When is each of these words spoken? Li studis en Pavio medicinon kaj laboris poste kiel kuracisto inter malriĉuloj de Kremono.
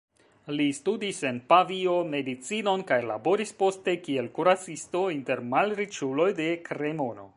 Li 0.59 0.65
studis 0.75 1.17
en 1.31 1.35
Pavio 1.51 1.97
medicinon 2.13 2.85
kaj 2.93 2.97
laboris 3.11 3.53
poste 3.61 3.95
kiel 4.07 4.31
kuracisto 4.39 5.03
inter 5.19 5.45
malriĉuloj 5.53 6.31
de 6.41 6.49
Kremono. 6.71 7.29